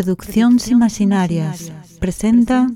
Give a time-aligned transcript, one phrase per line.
[0.00, 1.70] Produccións Imaginarias
[2.00, 2.66] presenta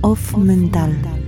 [0.00, 1.23] Off Mental.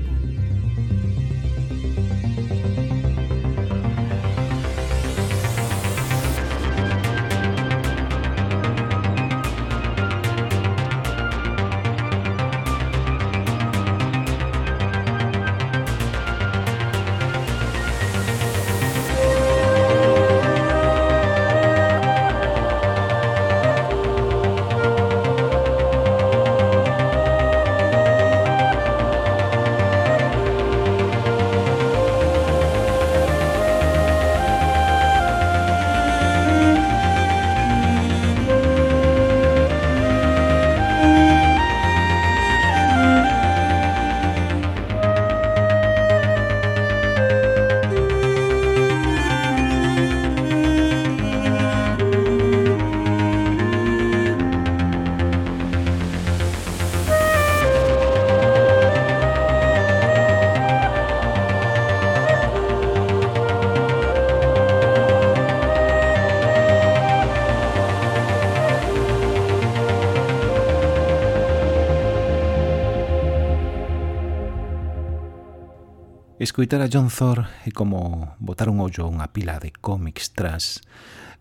[76.56, 80.80] Escoitar a John Thor é como botar un ollo a unha pila de cómics tras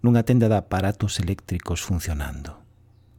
[0.03, 2.59] nunha tenda de aparatos eléctricos funcionando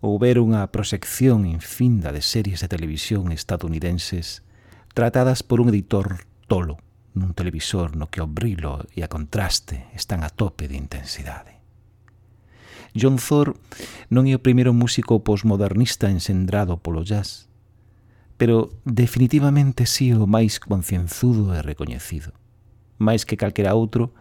[0.04, 4.44] ou ver unha proxección infinda de series de televisión estadounidenses
[4.92, 6.76] tratadas por un editor tolo
[7.16, 11.64] nun televisor no que o brilo e a contraste están a tope de intensidade.
[12.92, 13.56] John Thor
[14.12, 17.45] non é o primeiro músico posmodernista ensendrado polo jazz,
[18.36, 22.36] pero definitivamente sí o máis concienzudo e recoñecido.
[23.00, 24.12] Mais que calquera outro,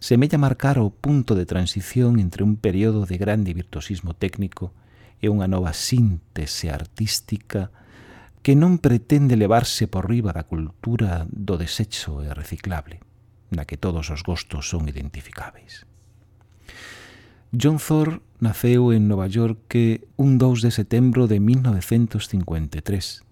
[0.00, 4.72] semella marcar o punto de transición entre un período de grande virtuosismo técnico
[5.20, 7.68] e unha nova síntese artística
[8.40, 13.02] que non pretende levarse por riba da cultura do desecho e reciclable,
[13.52, 15.84] na que todos os gostos son identificáveis.
[17.52, 19.76] John Thor naceu en Nova York
[20.16, 23.27] un 2 de setembro de 1953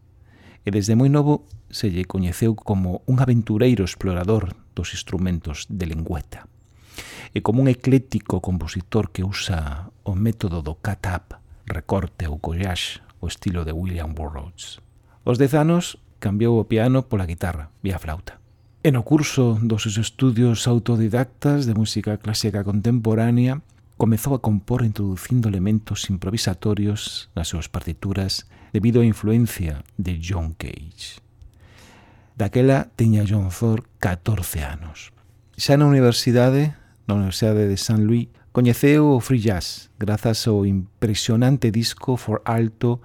[0.67, 6.51] e desde moi novo se lle coñeceu como un aventureiro explorador dos instrumentos de lengüeta
[7.31, 11.37] e como un ecléctico compositor que usa o método do cut-up,
[11.69, 14.81] recorte ou collage, o estilo de William Burroughs.
[15.25, 18.41] Os dez anos cambiou o piano pola guitarra e a flauta.
[18.81, 23.61] E no curso dos seus estudios autodidactas de música clásica contemporánea
[23.97, 31.25] comezou a compor introducindo elementos improvisatorios nas súas partituras debido á influencia de John Cage.
[32.37, 35.17] Daquela tiña John Thor 14 anos.
[35.57, 36.77] Xa na universidade,
[37.09, 43.01] na Universidade de San Luis, coñeceu o free jazz grazas ao impresionante disco for alto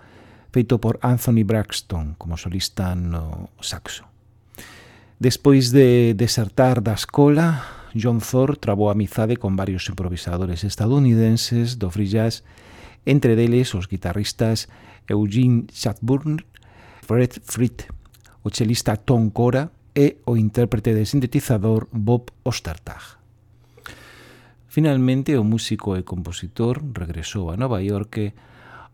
[0.52, 4.04] feito por Anthony Braxton como solista no saxo.
[5.16, 7.64] Despois de desertar da escola,
[7.94, 12.44] John Thor trabou amizade con varios improvisadores estadounidenses do free jazz,
[13.06, 14.72] entre deles os guitarristas
[15.08, 16.44] Eugene Shatburn,
[17.04, 17.88] Fred Fritt,
[18.44, 23.20] o chelista Tom Cora e o intérprete de sintetizador Bob Ostertag.
[24.72, 28.32] Finalmente, o músico e compositor regresou a Nova York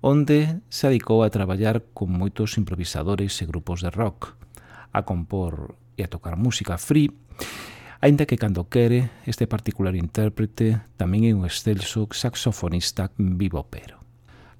[0.01, 4.33] onde se adicou a traballar con moitos improvisadores e grupos de rock,
[4.93, 7.13] a compor e a tocar música free
[7.99, 13.97] Ainda que cando quere, este particular intérprete tamén é un excelso saxofonista vivopero.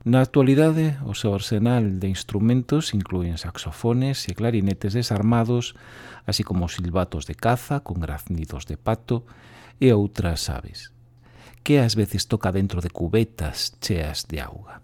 [0.08, 5.78] Na actualidade, o seu arsenal de instrumentos incluen saxofones e clarinetes desarmados,
[6.26, 9.28] así como silbatos de caza con graznidos de pato
[9.78, 10.90] e outras aves,
[11.62, 14.82] que ás veces toca dentro de cubetas cheas de auga.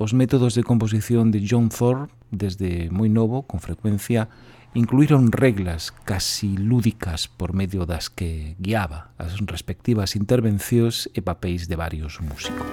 [0.00, 4.32] Os métodos de composición de John Thorpe, desde moi novo, con frecuencia,
[4.74, 11.76] incluíron reglas casi lúdicas por medio das que guiaba as respectivas intervencións e papéis de
[11.76, 12.66] varios músicos.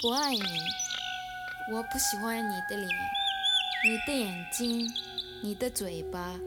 [0.00, 0.40] 不爱你。
[1.72, 2.88] 我不喜欢你的脸，
[3.84, 4.88] 你的眼睛，
[5.42, 6.38] 你的嘴巴。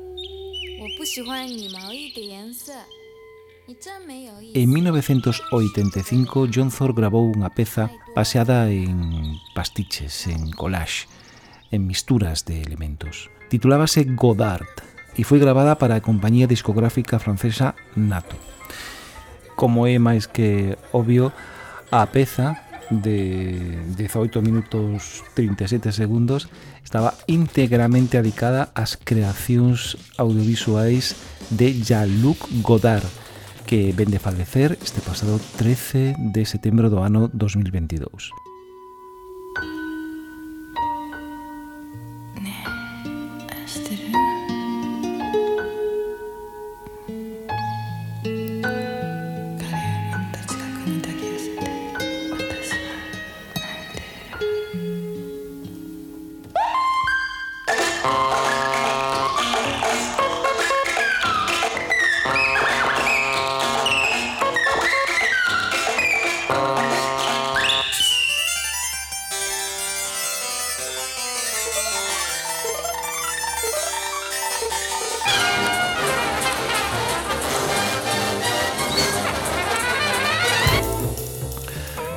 [0.80, 2.72] 我不喜欢你毛衣的颜色。
[4.54, 11.12] En 1985, John Thor grabou unha peza baseada en pastiches, en collage,
[11.75, 13.28] en misturas de elementos.
[13.52, 14.72] Titulábase Godard
[15.19, 18.40] e foi grabada para a compañía discográfica francesa Nato.
[19.60, 21.36] Como é máis que obvio,
[21.92, 22.56] a peza
[23.00, 26.49] de 18 minutos 37 segundos
[26.85, 31.17] estaba íntegramente dedicada ás creacións audiovisuais
[31.49, 33.09] de Jean-Luc Godard
[33.65, 38.42] que vende falecer este pasado 13 de setembro do ano 2022.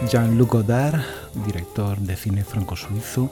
[0.08, 1.02] Jean-Luc Godard,
[1.46, 3.30] director de cine franco-suizo,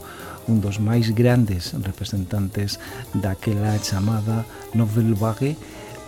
[0.48, 2.82] un dos máis grandes representantes
[3.14, 4.44] daquela chamada
[4.74, 5.56] Nouvelle Vague,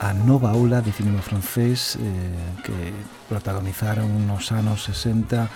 [0.01, 2.03] a nova aula de cinema francés eh,
[2.67, 2.93] que
[3.31, 5.49] protagonizaron nos anos 60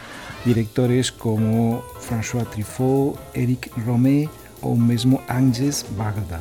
[0.47, 4.31] directores como François Truffaut, Eric Romé
[4.63, 6.41] ou mesmo Ángels Bagda.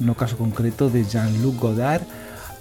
[0.00, 2.02] No caso concreto de Jean-Luc Godard,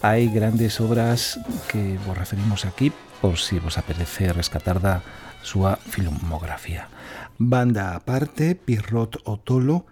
[0.04, 1.40] hai grandes obras
[1.72, 5.06] que vos referimos aquí, por si vos apetece rescatar da
[5.46, 6.90] súa filmografía.
[7.38, 9.86] Banda aparte, Pirrot Otolo,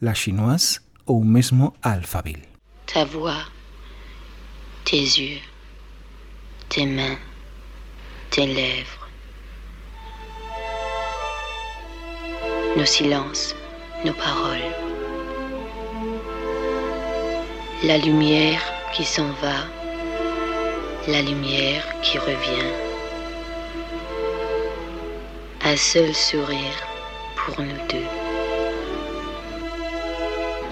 [0.00, 2.48] La Chinoise ou mesmo Alphaville.
[2.86, 3.44] Ta voix,
[4.84, 5.40] tes yeux,
[6.68, 7.20] tes mains,
[8.30, 9.08] tes lèvres,
[12.76, 13.54] nos silences,
[14.04, 14.74] nos paroles,
[17.84, 18.62] la lumière
[18.92, 19.79] qui s'en va
[21.08, 22.72] la lumière qui revient.
[25.64, 26.86] Un seul sourire
[27.36, 28.04] pour nous deux.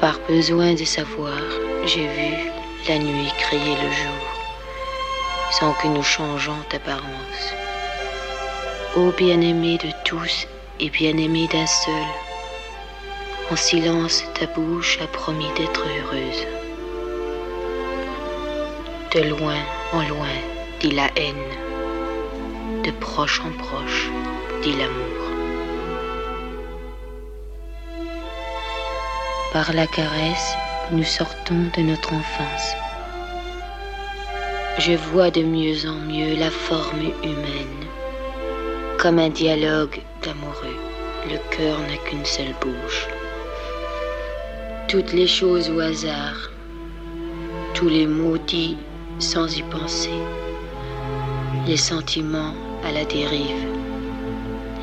[0.02, 1.40] Par besoin de savoir,
[1.86, 2.50] j'ai vu
[2.88, 4.28] la nuit crier le jour,
[5.50, 7.54] sans que nous changeons d'apparence.
[8.96, 10.46] Ô bien-aimé de tous
[10.78, 12.08] et bien-aimé d'un seul,
[13.50, 16.46] en silence ta bouche a promis d'être heureuse.
[19.14, 20.36] De loin en loin,
[20.80, 21.50] dit la haine.
[22.84, 24.10] De proche en proche,
[24.62, 25.18] dit l'amour.
[29.52, 30.54] Par la caresse,
[30.90, 32.74] nous sortons de notre enfance.
[34.78, 37.80] Je vois de mieux en mieux la forme humaine.
[38.98, 40.76] Comme un dialogue d'amoureux,
[41.30, 43.08] le cœur n'a qu'une seule bouche.
[44.88, 46.50] Toutes les choses au hasard,
[47.74, 48.76] tous les mots dits
[49.18, 50.18] sans y penser.
[51.66, 53.66] Les sentiments à la dérive.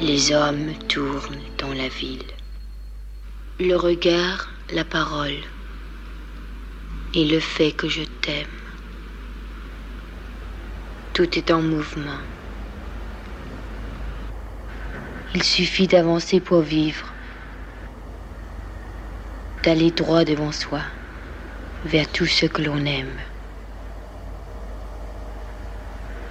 [0.01, 2.25] Les hommes tournent dans la ville.
[3.59, 5.39] Le regard, la parole.
[7.13, 8.47] Et le fait que je t'aime.
[11.13, 12.19] Tout est en mouvement.
[15.33, 17.13] Il suffit d'avancer pour vivre,
[19.63, 20.81] d'aller droit devant soi,
[21.85, 23.17] vers tout ce que l'on aime.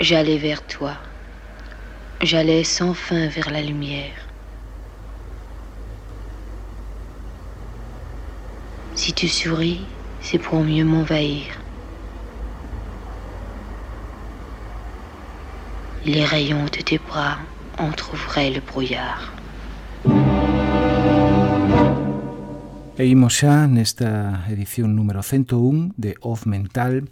[0.01, 0.95] J'allais vers toi.
[2.21, 4.13] J'allais sans fin vers la lumière.
[8.95, 9.83] Si tu souris,
[10.21, 11.47] c'est pour mieux m'envahir.
[16.05, 17.39] Les rayons de tes bras
[17.79, 19.33] entr'ouvraient le brouillard.
[24.49, 27.05] Edición número 101 de Off Mental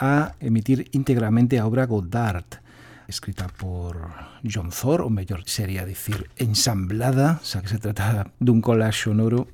[0.00, 2.58] a emitir íntegramente a obra Godard,
[3.06, 4.08] escrita por
[4.42, 9.46] John Thor, ou mellor sería dicir ensamblada, xa que se trata dun collage sonoro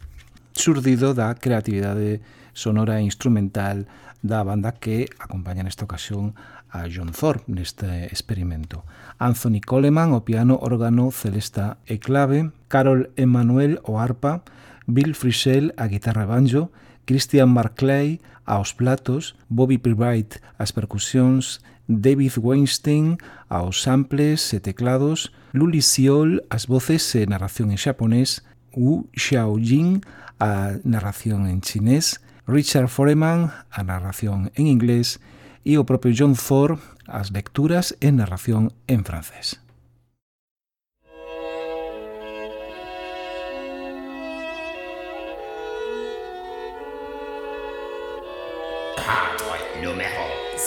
[0.54, 2.22] surdido da creatividade
[2.54, 3.90] sonora e instrumental
[4.22, 6.38] da banda que acompaña nesta ocasión
[6.70, 8.86] a John Thor neste experimento.
[9.18, 14.46] Anthony Coleman, o piano, órgano, celesta e clave, Carol Emanuel, o arpa,
[14.86, 16.70] Bill Frisell, a guitarra banjo,
[17.06, 25.80] Christian Marclay aos platos, Bobby Private ás percusións, David Weinstein aos samples e teclados, Luli
[25.80, 28.42] Siol ás voces e narración en xaponés,
[28.74, 30.02] Wu Xiaojin
[30.38, 35.18] a narración en chinés, Richard Foreman a narración en inglés
[35.66, 39.65] e o propio John Thor as lecturas e narración en francés.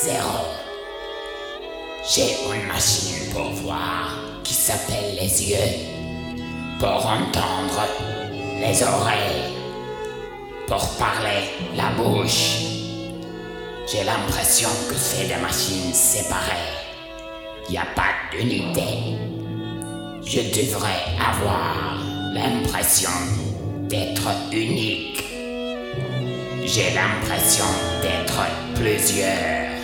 [0.02, 0.16] 0.
[2.08, 4.16] J'ai une machine pour voir
[4.46, 5.76] qui s'appelle les yeux,
[6.80, 7.86] pour entendre
[8.62, 9.54] les oreilles,
[10.68, 12.60] pour parler la bouche.
[13.92, 16.70] J'ai l'impression que c'est des machines séparées.
[17.68, 19.18] Il n'y a pas d'unité.
[20.26, 21.98] Je devrais avoir
[22.34, 23.12] l'impression
[23.90, 25.26] d'être unique.
[26.64, 27.66] J'ai l'impression
[28.02, 29.79] d'être plusieurs.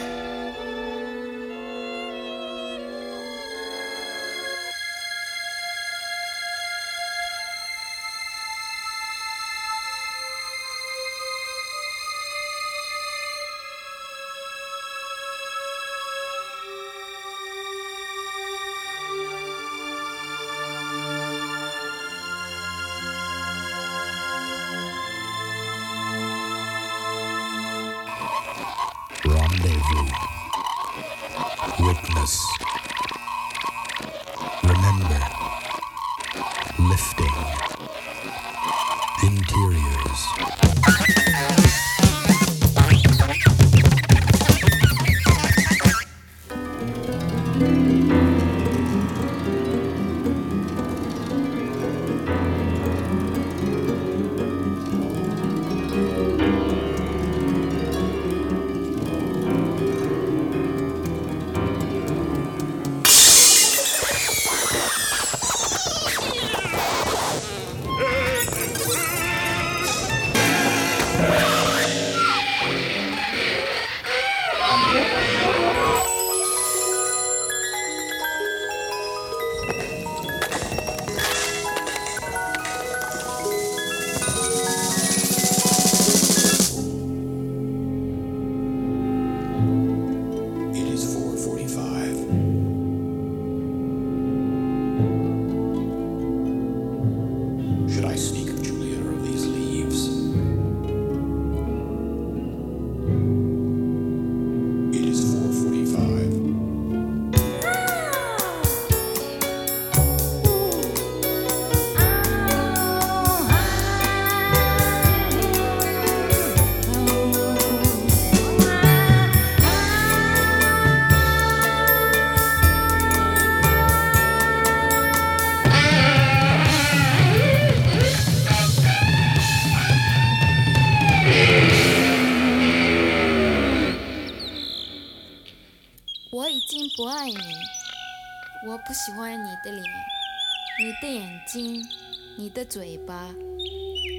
[142.65, 143.33] 嘴巴，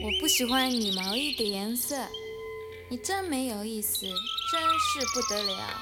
[0.03, 1.97] 我不喜欢你毛衣的颜色，
[2.89, 4.07] 你真没有意思，
[4.51, 5.81] 真是不得了，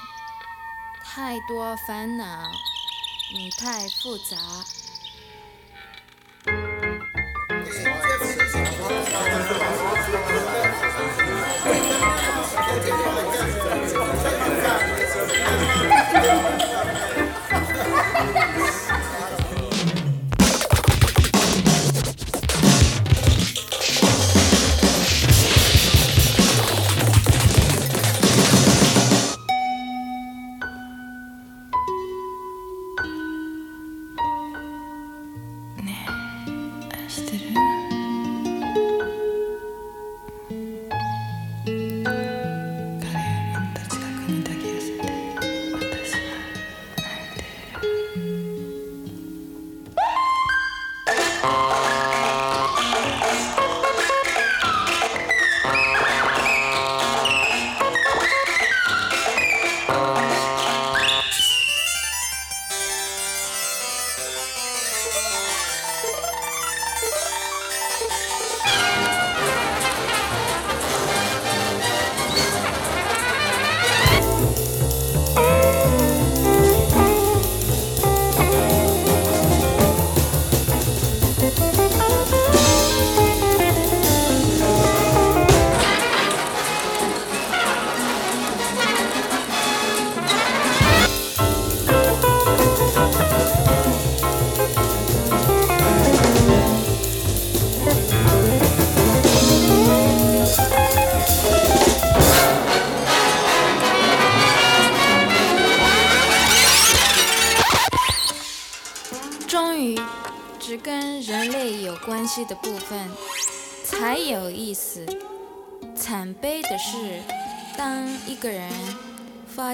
[1.03, 2.51] 太多烦恼，
[3.33, 4.65] 你太复杂。”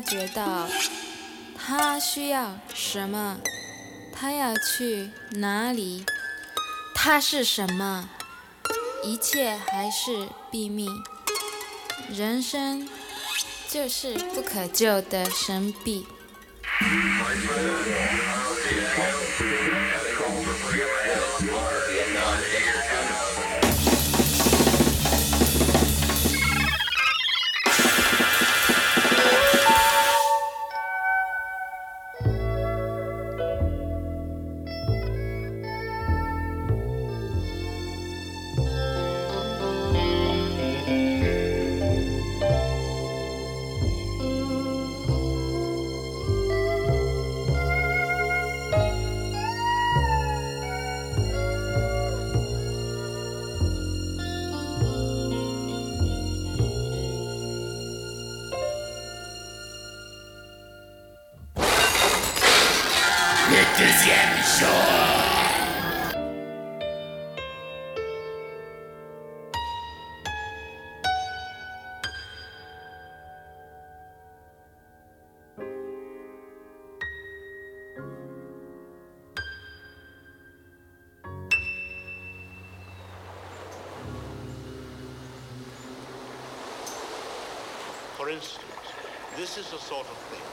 [0.01, 0.67] 觉到
[1.57, 3.39] 他需要什么
[4.13, 6.05] 他要去哪里
[6.93, 8.09] 他是什么
[9.03, 10.87] 一切还是秘密。
[12.13, 12.89] 人生
[13.69, 16.05] 就是不可救的神秘。
[89.41, 90.50] This is the sort of thing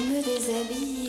[0.00, 1.01] me déshabille.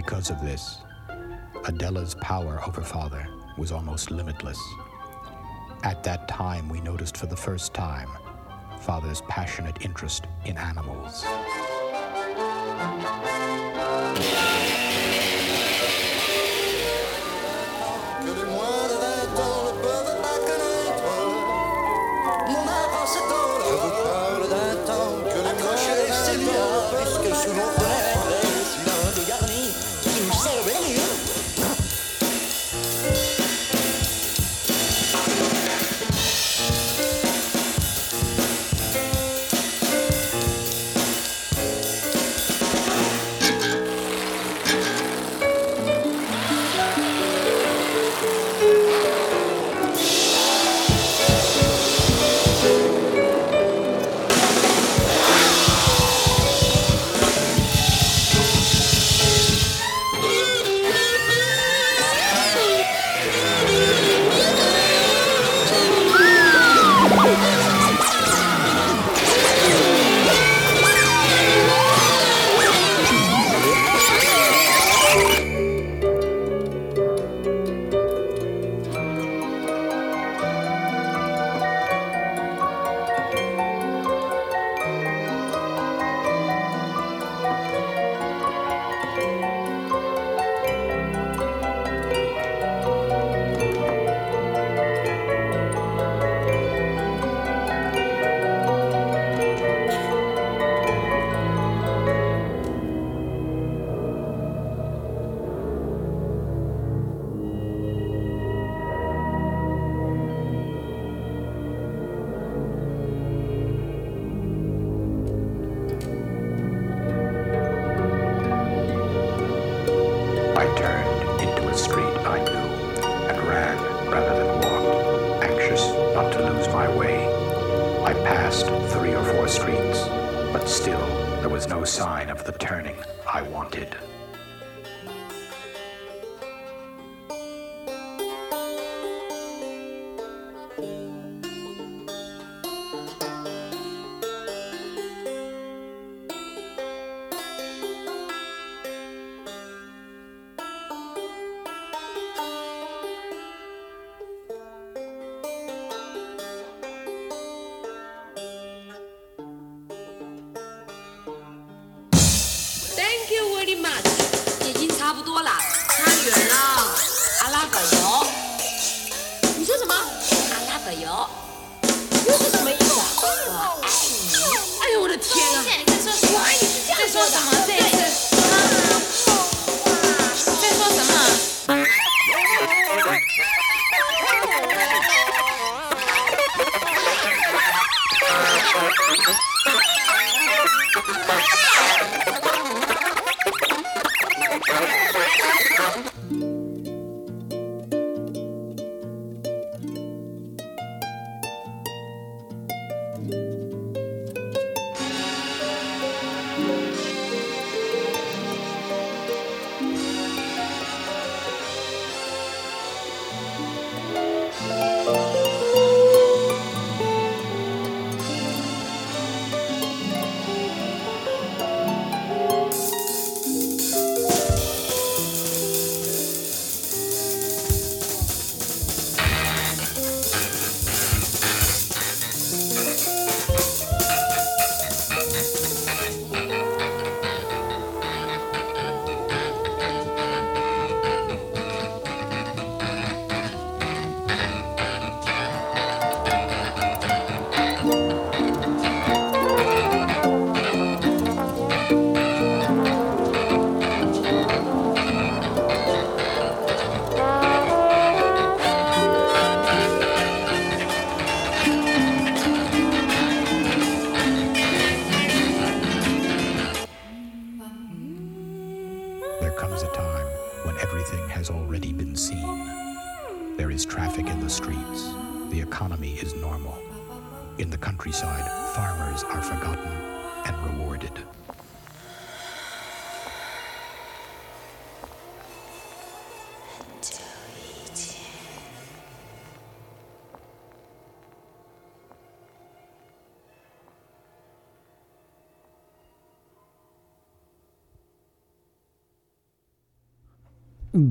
[0.00, 0.78] Because of this,
[1.66, 4.58] Adela's power over father was almost limitless.
[5.82, 8.08] At that time, we noticed for the first time
[8.80, 11.26] father's passionate interest in animals.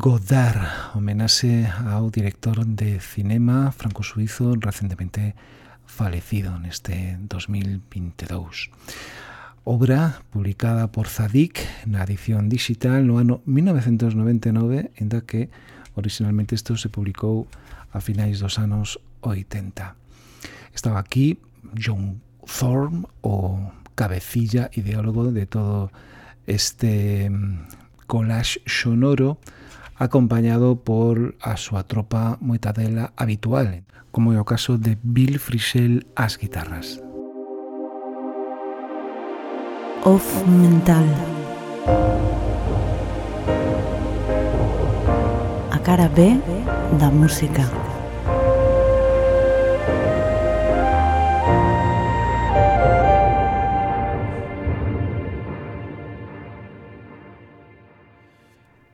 [0.09, 5.35] Godard, homenaxe ao director de cinema franco-suizo recentemente
[5.85, 8.73] falecido neste 2022.
[9.69, 11.53] Obra publicada por Zadig
[11.85, 15.53] na edición digital no ano 1999, en que
[15.93, 17.45] originalmente isto se publicou
[17.93, 19.93] a finais dos anos 80.
[20.73, 21.37] Estaba aquí
[21.77, 22.17] John
[22.49, 23.61] Thorne, o
[23.93, 25.93] cabecilla ideólogo de todo
[26.49, 29.37] este mm, collage sonoro,
[29.99, 33.83] acompañado por a súa tropa moita dela habitual,
[34.15, 37.03] como é o caso de Bill Frisell ás guitarras.
[40.07, 41.03] Off mental.
[45.69, 46.39] A cara B
[46.95, 47.88] da música.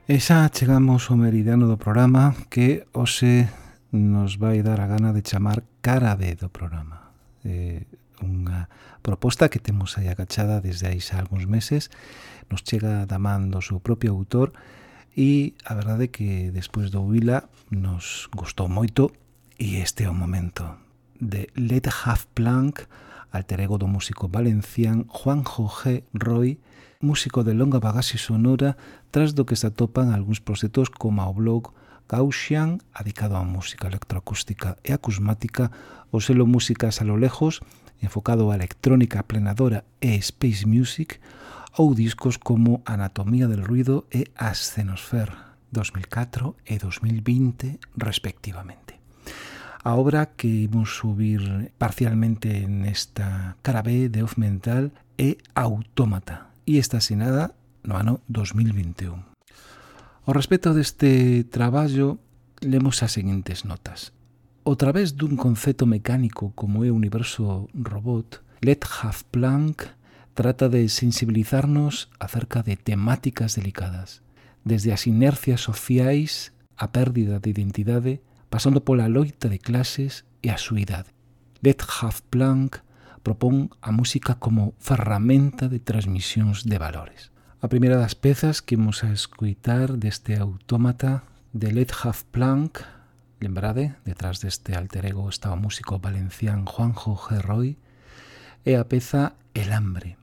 [0.06, 3.50] E xa chegamos ao meridiano do programa que hoxe
[3.90, 7.10] nos vai dar a gana de chamar cara B do programa.
[7.42, 7.90] Eh,
[8.22, 8.70] unha
[9.02, 11.90] proposta que temos aí agachada desde aí xa algúns meses,
[12.54, 14.54] nos chega da man do seu propio autor
[15.18, 19.10] e a verdade é que despois do Vila nos gustou moito
[19.58, 20.70] e este é o momento
[21.18, 22.86] de Let Half Plank
[23.34, 26.62] alter ego do músico valencián Juan Jorge Roy,
[27.02, 28.78] músico de longa bagaxe sonora
[29.12, 31.74] tras do que se atopan algúns proxectos como o blog
[32.08, 35.74] Gaussian, adicado á música electroacústica e acusmática,
[36.14, 37.66] o selo Músicas a lo lejos,
[37.98, 41.18] enfocado á electrónica plenadora e space music,
[41.76, 45.34] ou discos como Anatomía del ruido e Ascenosphere,
[45.74, 49.02] 2004 e 2020, respectivamente.
[49.84, 56.78] A obra que imos subir parcialmente nesta cara B de Off Mental é Autómata, e
[56.78, 59.14] está asinada no ano 2021.
[60.26, 62.18] Ao respecto deste traballo,
[62.62, 64.12] lemos as seguintes notas.
[64.66, 69.94] O través dun concepto mecánico como é o universo robot, Let Have Planck
[70.34, 74.26] trata de sensibilizarnos acerca de temáticas delicadas,
[74.66, 80.58] desde as inercias sociais, a pérdida de identidade, pasando pola loita de clases e a
[80.58, 81.14] suidade.
[82.02, 82.82] have Planck
[83.26, 87.34] propón a música como ferramenta de transmisións de valores.
[87.58, 92.86] A primeira das pezas que imos a escuitar deste autómata de Let Have Planck,
[93.42, 97.82] lembrade, detrás deste alter ego está o músico valencián Juanjo Gerroy,
[98.62, 100.22] é a peza El Hambre.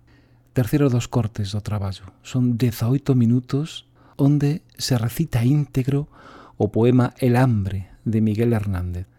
[0.54, 2.06] Terceiro dos cortes do traballo.
[2.22, 6.06] Son 18 minutos onde se recita íntegro
[6.54, 9.10] o poema El Hambre de Miguel Hernández.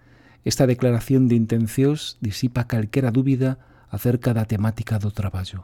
[0.48, 5.62] Esta declaración de intencións disipa calquera dúbida acerca da temática do traballo.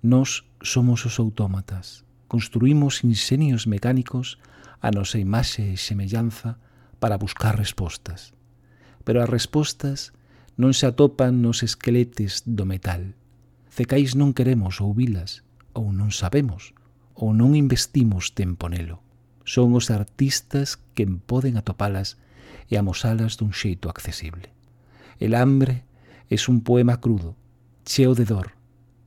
[0.00, 4.40] Nós somos os autómatas, construímos insenios mecánicos
[4.80, 6.56] a nosa imaxe e semellanza
[6.96, 8.32] para buscar respostas.
[9.04, 10.16] Pero as respostas
[10.56, 13.12] non se atopan nos esqueletes do metal.
[13.68, 15.44] Cecais non queremos ouvilas,
[15.76, 16.72] ou non sabemos,
[17.12, 19.04] ou non investimos tempo nelo.
[19.44, 22.16] Son os artistas que poden atopalas
[22.72, 24.48] e amosalas dun xeito accesible.
[25.20, 25.84] El hambre
[26.32, 27.36] é un poema crudo,
[27.88, 28.52] cheo de dor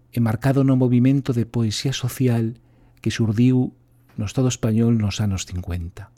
[0.10, 2.58] e marcado no movimento de poesía social
[2.98, 3.78] que surdiu
[4.18, 6.10] no Estado español nos anos 50.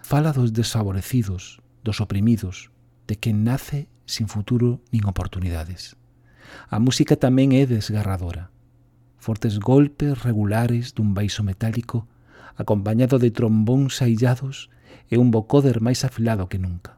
[0.00, 2.72] Fala dos desfavorecidos, dos oprimidos,
[3.04, 6.00] de quen nace sin futuro nin oportunidades.
[6.72, 8.48] A música tamén é desgarradora.
[9.20, 12.08] Fortes golpes regulares dun baixo metálico
[12.56, 14.72] acompañado de trombóns aillados
[15.12, 16.96] e un vocoder máis afilado que nunca.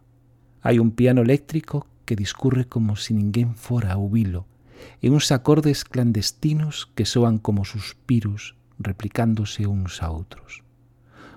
[0.63, 4.47] Hai un piano eléctrico que discurre como se si ninguén fora o vilo,
[5.01, 10.65] e uns acordes clandestinos que soan como suspiros replicándose uns a outros.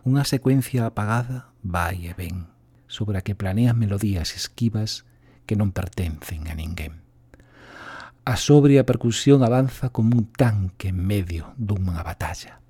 [0.04, 2.48] Unha secuencia apagada vai e ven,
[2.88, 5.08] sobre a que planean melodías esquivas
[5.44, 7.04] que non pertencen a ninguén.
[8.30, 12.62] A sobria percusión avanza como un tanque en medio dunha batalla.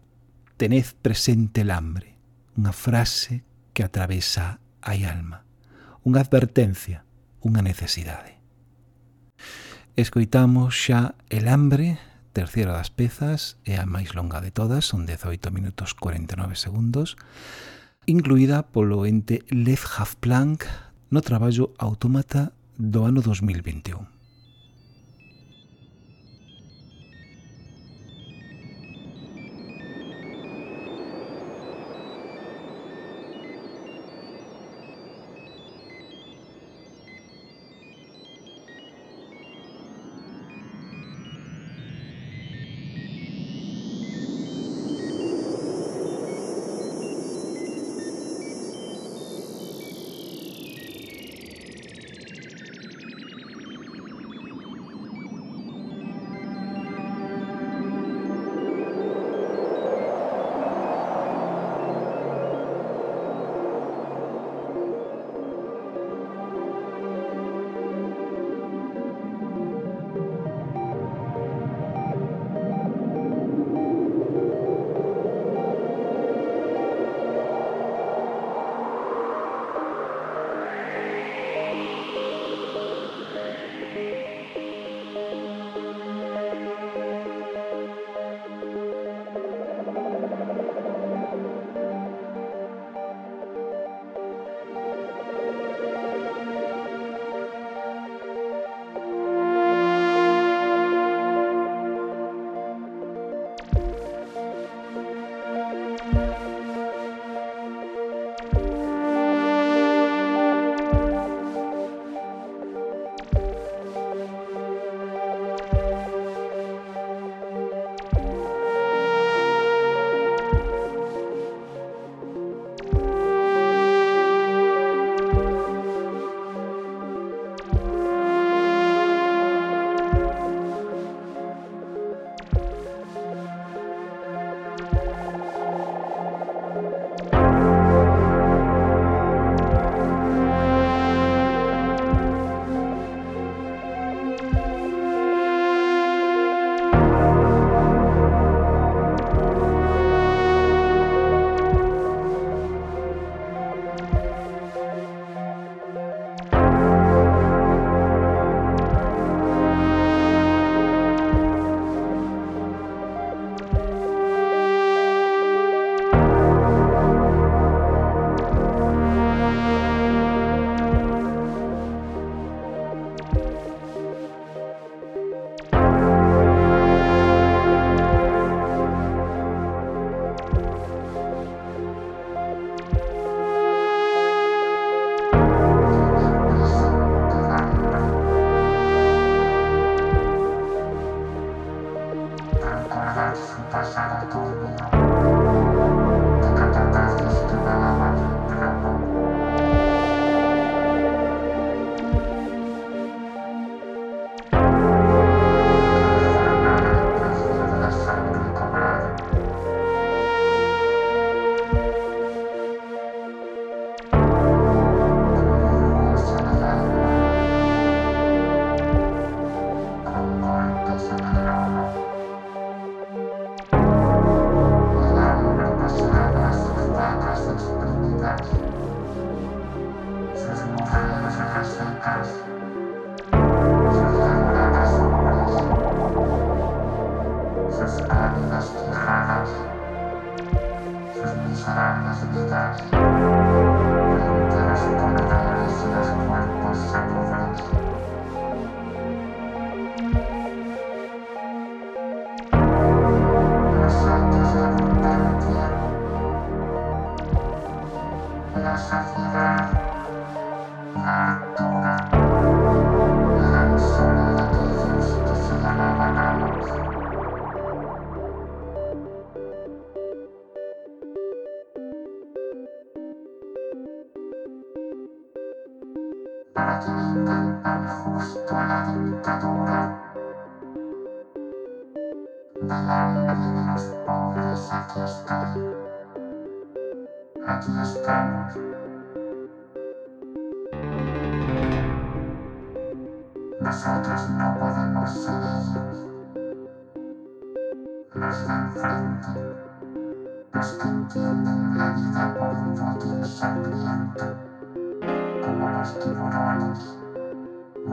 [0.56, 2.16] Tened presente el hambre,
[2.56, 3.44] unha frase
[3.76, 5.44] que atravesa a alma,
[6.04, 7.04] unha advertencia,
[7.44, 8.39] unha necesidade.
[10.00, 12.00] Escoitamos xa El hambre,
[12.32, 17.20] terceira das pezas, e a máis longa de todas, son 18 minutos 49 segundos,
[18.08, 20.64] incluída polo ente Lev Half Planck
[21.12, 24.19] no traballo Autómata do ano 2021.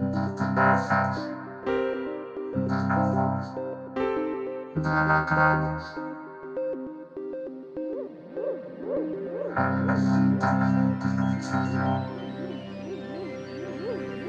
[0.00, 1.28] Tazas.
[2.68, 3.60] Tazas.
[10.00, 11.06] Lentamente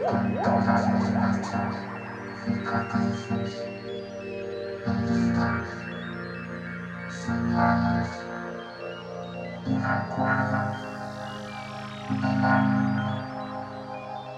[0.09, 1.76] con todas mis manchas,
[2.43, 3.63] cicatrices,
[4.86, 5.67] heridas,
[7.09, 8.09] señales
[9.65, 10.78] y recuerdos
[12.09, 13.01] del alma.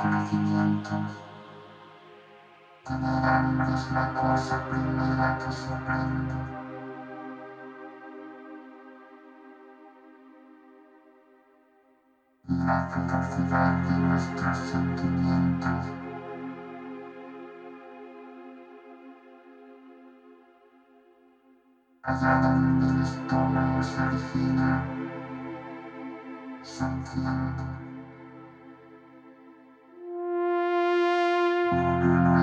[0.00, 0.94] sentimiento.
[2.86, 6.34] Amar es la cosa primera que sorprendo.
[12.48, 15.86] La capacidad de nuestros sentimientos.
[22.02, 24.82] Allá donde el estómago se origina,
[26.62, 27.89] se entiende.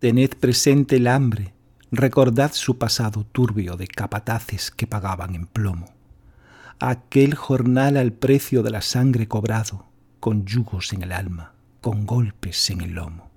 [0.00, 1.52] Tened presente el hambre,
[1.90, 5.92] recordad su pasado turbio de capataces que pagaban en plomo.
[6.78, 12.70] Aquel jornal al precio de la sangre cobrado, con yugos en el alma, con golpes
[12.70, 13.30] en el lomo.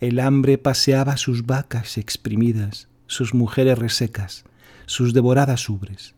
[0.00, 4.44] El hambre paseaba sus vacas exprimidas, sus mujeres resecas,
[4.86, 6.14] sus devoradas ubres,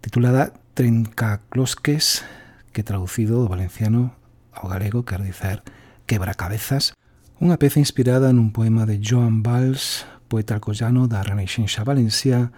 [0.00, 2.22] titulada Trencaclosques,
[2.70, 4.14] que traducido do valenciano
[4.54, 5.66] ao galego quer dizer
[6.06, 6.94] quebracabezas,
[7.42, 12.54] unha peza inspirada nun poema de Joan Valls, poeta alcoyano da Reneixenxa Valencia,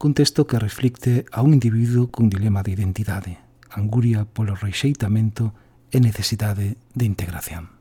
[0.00, 3.36] cun texto que reflicte a un individuo cun dilema de identidade,
[3.68, 5.52] anguria polo rexeitamento
[5.92, 7.79] e necesidade de integración.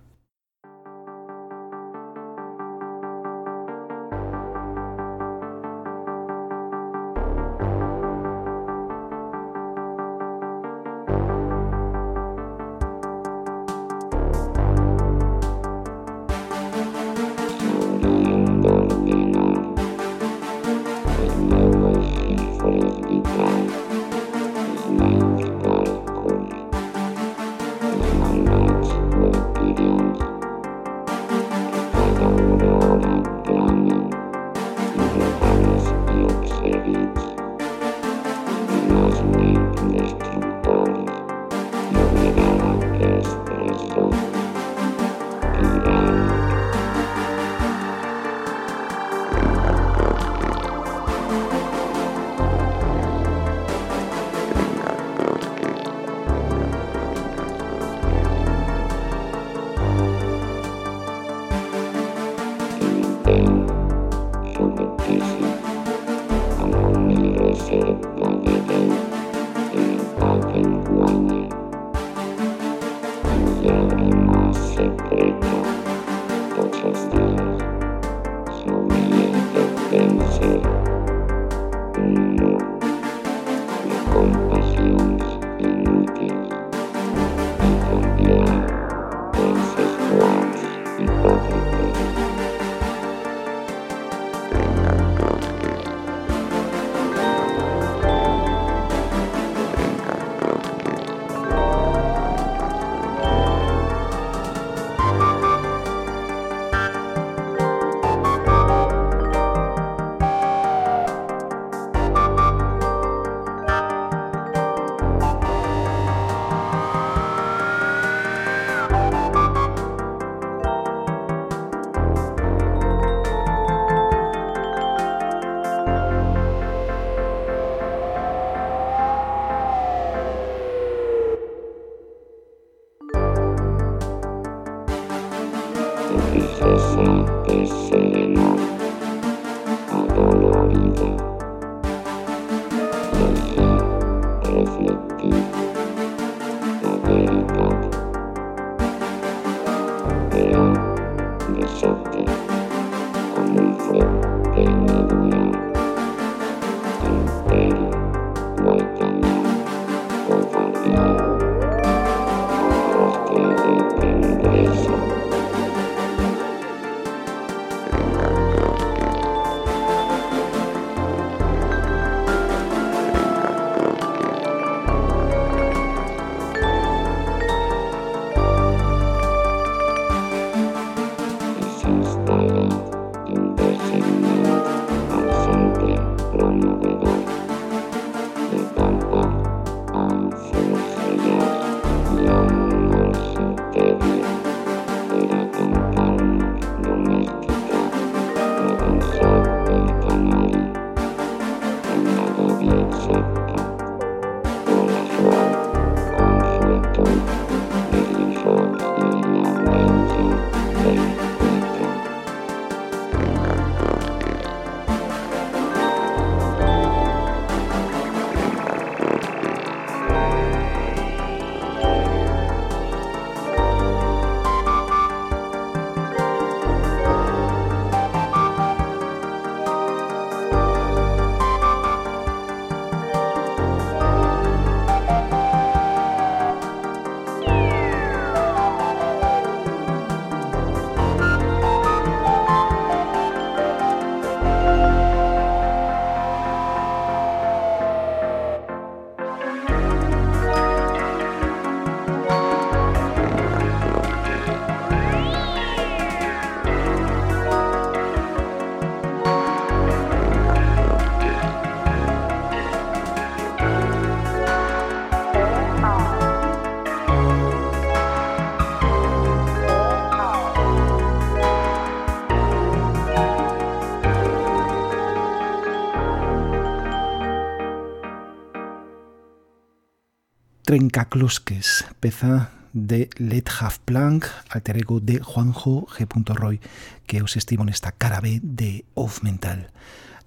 [280.70, 286.06] Trencaclosques, peza de Let Have Plank, alter ego de Juanjo G.
[286.36, 286.62] Roy,
[287.08, 289.74] que os estivo nesta cara B de Off Mental.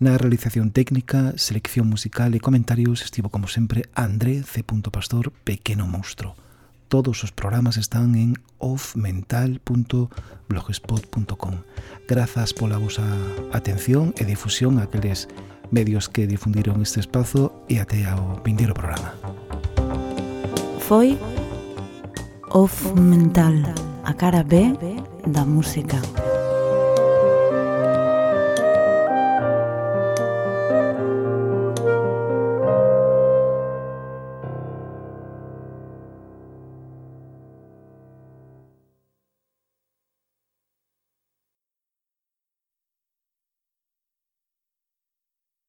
[0.03, 4.67] Na realización técnica, selección musical e comentarios estivo como sempre André C.
[4.67, 6.35] Pastor, Pequeno Monstro.
[6.91, 11.55] Todos os programas están en offmental.blogspot.com.
[12.11, 13.07] Grazas pola vosa
[13.55, 15.31] atención e difusión a aqueles
[15.71, 19.15] medios que difundiron este espazo e até ao vindeiro programa
[20.93, 21.19] foi
[22.51, 23.55] Off Mental,
[24.05, 24.77] a cara B
[25.27, 25.97] da música.